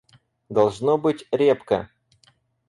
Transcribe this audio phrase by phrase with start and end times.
[0.49, 1.91] Должно быть, репка.